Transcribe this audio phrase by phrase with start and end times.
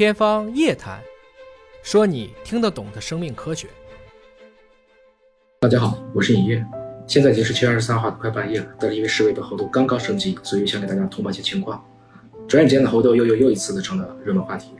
[0.00, 0.98] 天方夜谭，
[1.82, 3.68] 说你听得懂的生命科学。
[5.60, 6.64] 大家好，我是尹烨，
[7.06, 8.66] 现在已经是七月二十三号的快半夜了。
[8.80, 11.84] 但是因为世卫的猴痘刚刚升级，所以想给大家通报一些情况。
[12.48, 14.70] 转眼间的猴痘又又又一次的成了热门话题。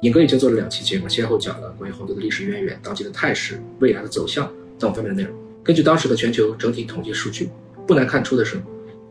[0.00, 5.38] 尹哥已经做了两期节目，先后讲了关于猴痘的历史渊源、当今的态势、未来的走向等方面的内容。
[5.62, 7.50] 根据当时的全球整体统计数据，
[7.86, 8.58] 不难看出的是，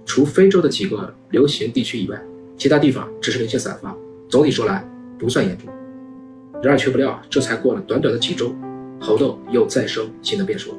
[0.07, 2.19] 除非洲的几个流行地区以外，
[2.57, 3.95] 其他地方只是零星散发。
[4.27, 4.83] 总体说来
[5.17, 5.67] 不算严重，
[6.61, 8.55] 然而却不料这才过了短短的几周，
[8.99, 10.77] 猴痘又再生新的变数。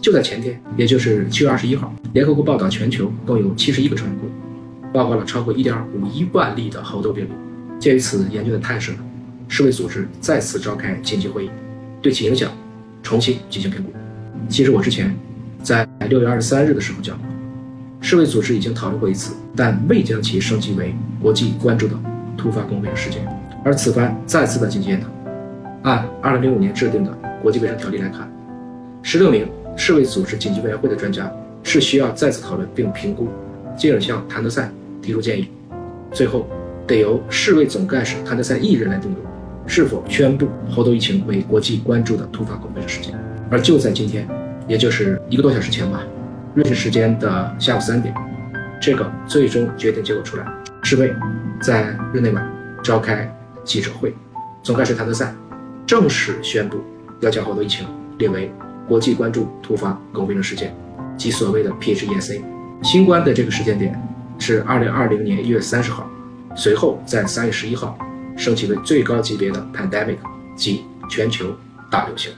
[0.00, 4.28] 就在前天，也就是七月二十一号，联合国报道全球共有七十一个成员国，
[4.92, 7.30] 报告了超过一点五一万例的猴痘病例。
[7.78, 8.92] 鉴于此严峻的态势，
[9.48, 11.50] 世卫组织再次召开紧急会议，
[12.00, 12.50] 对其影响
[13.02, 13.90] 重新进行评估。
[14.48, 15.14] 其实我之前
[15.62, 17.26] 在六月二十三日的时候讲过，
[18.00, 21.94] 世卫组织已经讨论过一次，但未将其升级为国际关注的。
[22.36, 23.26] 突发公共卫生事件，
[23.64, 25.08] 而此番再次的紧急研讨。
[25.82, 27.10] 按2005年制定的
[27.42, 28.30] 国际卫生条例来看
[29.02, 31.30] ，16名世卫组织紧急委员会的专家
[31.62, 33.28] 是需要再次讨论并评估，
[33.76, 34.70] 进而向谭德赛
[35.02, 35.48] 提出建议，
[36.10, 36.46] 最后
[36.86, 39.22] 得由世卫总干事谭德赛一人来定夺
[39.66, 43.18] 是否宣布猴痘疫情为国际关注的突发公共卫生事件。
[43.50, 44.26] 而就在今天，
[44.66, 46.02] 也就是一个多小时前吧，
[46.54, 48.14] 瑞士时间的下午三点，
[48.80, 50.46] 这个最终决定结果出来，
[50.82, 51.14] 世卫。
[51.60, 52.42] 在日内瓦
[52.82, 53.30] 召开
[53.64, 54.14] 记者会，
[54.62, 55.34] 总干事谭德赛
[55.86, 56.82] 正式宣布
[57.20, 57.86] 要将猴痘疫情
[58.18, 58.52] 列为
[58.86, 60.74] 国际关注突发公共卫生事件，
[61.16, 62.42] 即所谓的 PHESA。
[62.82, 63.98] 新冠的这个时间点
[64.38, 66.06] 是二零二零年一月三十号，
[66.54, 67.98] 随后在三月十一号
[68.36, 70.18] 升级为最高级别的 pandemic，
[70.54, 71.46] 即全球
[71.90, 72.30] 大流行。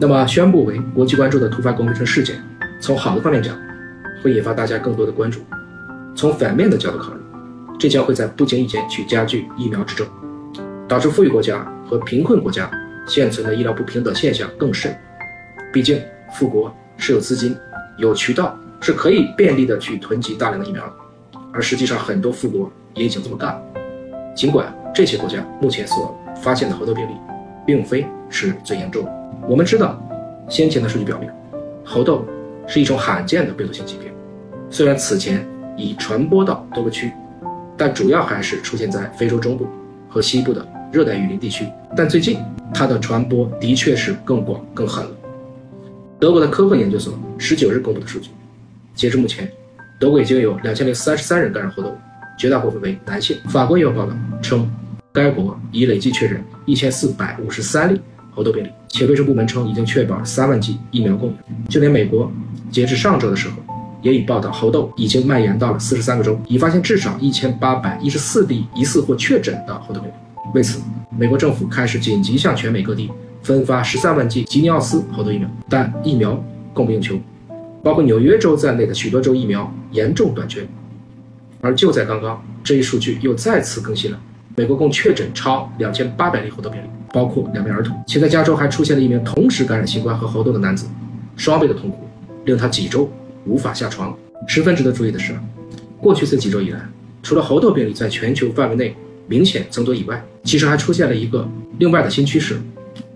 [0.00, 2.36] 那么宣布为国际关注的突发公共卫生事件，
[2.80, 3.56] 从好的方面讲，
[4.22, 5.40] 会引发大家更多的关注；
[6.14, 7.20] 从反面的角度考虑。
[7.78, 10.06] 这将会在不经意间去加剧疫苗之争，
[10.88, 12.68] 导致富裕国家和贫困国家
[13.06, 14.92] 现存的医疗不平等现象更甚。
[15.72, 16.00] 毕竟，
[16.32, 17.56] 富国是有资金、
[17.98, 20.82] 有渠道，是可以便利的去囤积大量的疫苗，
[21.52, 23.62] 而实际上很多富国也已经这么干。
[24.34, 27.12] 尽管这些国家目前所发现的猴痘病例，
[27.64, 29.12] 并非是最严重的。
[29.48, 30.02] 我们知道，
[30.48, 31.30] 先前的数据表明，
[31.84, 32.24] 猴痘
[32.66, 34.10] 是一种罕见的病毒性疾病，
[34.68, 37.12] 虽然此前已传播到多个区。
[37.78, 39.66] 但主要还是出现在非洲中部
[40.08, 41.64] 和西部的热带雨林地区。
[41.96, 42.38] 但最近
[42.74, 45.10] 它的传播的确是更广更狠了。
[46.18, 48.30] 德国的科赫研究所十九日公布的数据，
[48.94, 49.48] 截至目前，
[50.00, 51.96] 德国已经有两千零三十三人感染猴痘，
[52.36, 53.38] 绝大部分为男性。
[53.48, 54.12] 法国也有报道
[54.42, 54.68] 称，
[55.12, 58.00] 该国已累计确诊一千四百五十三例
[58.32, 61.36] 猴痘病例，且卫生部门称已经确保三万剂疫苗供应。
[61.68, 62.30] 就连美国，
[62.72, 63.54] 截至上周的时候。
[64.02, 70.14] 也已报道，猴痘已经蔓延到了四十三个州，已发现至少一千八百一十四例疑似或确诊的猴痘病例。
[70.54, 70.80] 为此，
[71.18, 73.10] 美国政府开始紧急向全美各地
[73.42, 76.42] 分发十三万剂吉尼奥斯猴痘疫苗，但疫苗
[76.72, 77.18] 供不应求，
[77.82, 80.66] 包括纽约州在内的许多州疫苗严重短缺。
[81.60, 84.20] 而就在刚刚，这一数据又再次更新了，
[84.56, 90.86] 美国共确诊超两千八百例猴痘病例，包括两名儿童，且在加州还出现了一名同时感染新冠和猴痘的男子，
[91.36, 92.08] 双倍的痛苦
[92.44, 93.10] 令他几周。
[93.48, 94.16] 无法下床。
[94.46, 95.34] 十分值得注意的是，
[96.00, 96.80] 过去这几周以来，
[97.22, 98.94] 除了猴痘病例在全球范围内
[99.26, 101.46] 明显增多以外，其实还出现了一个
[101.78, 102.56] 另外的新趋势，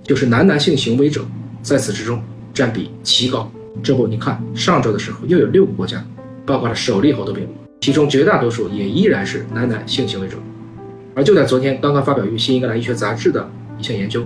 [0.03, 1.25] 就是男男性行为者
[1.62, 2.21] 在此之中
[2.53, 3.50] 占比奇高。
[3.82, 6.04] 这不，你看上周的时候又有六个国家
[6.44, 7.48] 报告了首例猴痘病例，
[7.81, 10.37] 其中绝大多数也依然是男男性行为者。
[11.15, 13.48] 而就在昨天刚刚发表于《新英格兰医学杂志》的
[13.78, 14.25] 一项研究，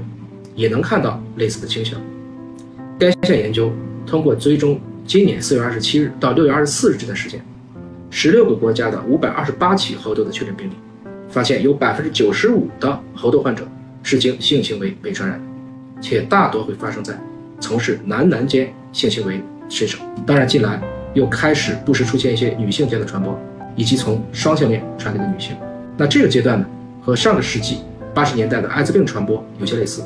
[0.55, 2.01] 也能看到类似的倾向。
[2.99, 3.71] 该项研究
[4.07, 4.81] 通过追踪。
[5.07, 7.41] 今年四月二十七日到六月二十四日这段时间，
[8.11, 10.73] 十六个国家的五百二十八起猴痘的确诊病例，
[11.29, 13.65] 发现有百分之九十五的猴痘患者
[14.03, 15.41] 是经性行为被传染，
[16.01, 17.17] 且大多会发生在
[17.61, 20.01] 从事男男间性行为身上。
[20.27, 20.83] 当然，近来
[21.15, 23.39] 又开始不时出现一些女性间的传播，
[23.77, 25.57] 以及从双性恋传给的女性。
[25.97, 26.67] 那这个阶段呢，
[27.01, 27.79] 和上个世纪
[28.13, 30.03] 八十年代的艾滋病传播有些类似，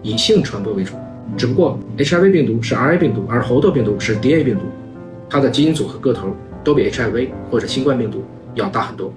[0.00, 0.94] 以性传播为主。
[1.36, 4.62] 只不过 HIV 病毒是 RA 病毒，而猴痘病毒是 DA 病毒，
[5.28, 6.34] 它的基因组和个头
[6.64, 9.12] 都比 HIV 或者新冠病毒要大很多。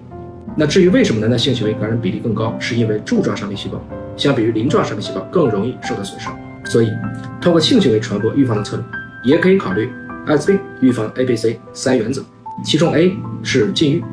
[0.56, 3.82] 那至于为什么男男性行为感染比例更高，是因为柱状上皮细胞
[4.18, 6.38] 相比于鳞状上皮细胞更容易受到损伤。
[6.66, 6.90] 所以，
[7.40, 8.86] 通过性行为传播预防的策略，
[9.34, 9.90] 也可以考虑
[10.28, 12.22] 艾滋病预防 A、B、C 三原则，
[12.64, 14.04] 其中 A 是禁欲，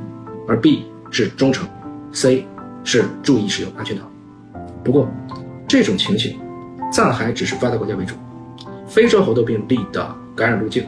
[0.47, 1.69] 而 B 是忠诚
[2.13, 2.47] ，C
[2.85, 4.05] 是注意使用安全套。
[4.85, 5.09] 不过，
[5.67, 6.39] 这种情形。
[6.91, 8.15] 暂还只是发达国家为主，
[8.87, 10.85] 非洲猴痘病例的感染路径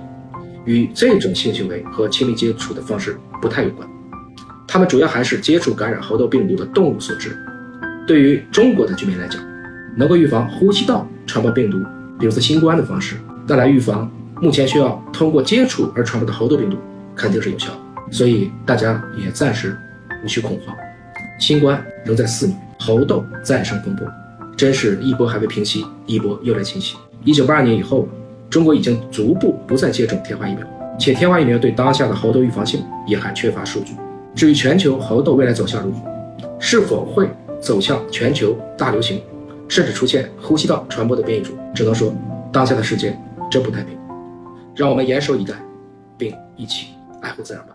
[0.64, 3.88] 与这种性行为和亲密接触的方式不太有关，
[4.67, 7.37] 它们主要还是接触感染猴痘病毒的动物所致。
[8.06, 9.41] 对于中国的居民来讲，
[9.97, 11.79] 能够预防呼吸道传播病毒，
[12.19, 14.11] 比如说新冠的方式，带来预防
[14.41, 16.76] 目前需要通过接触而传播的猴痘病毒，
[17.14, 17.70] 肯定是有效。
[18.11, 19.79] 所以大家也暂时
[20.25, 20.75] 无需恐慌。
[21.38, 24.06] 新冠仍在肆虐，猴痘再生风波，
[24.61, 26.95] 真是一波还未平息，一波又来侵袭。
[27.25, 28.07] 一九八二年以后，
[28.51, 30.62] 中国已经逐步不再接种天花疫苗，
[30.99, 33.95] 且天花疫苗对当下的猴痘预防性也还缺乏数据。
[34.35, 36.01] 至于全球猴痘未来走向如何，
[36.59, 37.27] 是否会
[37.59, 39.23] 走向全球大流行，
[39.67, 42.13] 甚至出现呼吸道传播的变异株，只能说
[42.53, 43.19] 当下的世界
[43.51, 43.97] 真不太平。
[44.77, 45.55] 让我们严守以待，
[46.19, 46.89] 并一起
[47.23, 47.75] 爱护自然吧。